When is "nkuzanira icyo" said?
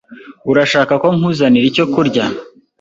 1.17-1.85